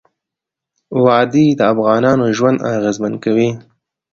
[1.03, 3.49] وادي د افغانانو ژوند اغېزمن کوي.